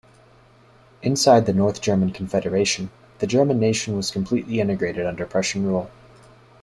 Inside 1.03 1.45
the 1.45 1.53
North 1.53 1.79
German 1.79 2.11
Confederation, 2.11 2.89
the 3.19 3.27
German 3.27 3.59
nation 3.59 3.95
was 3.95 4.09
completely 4.09 4.59
integrated 4.59 5.05
under 5.05 5.27
Prussian 5.27 5.63
rule. 5.63 5.91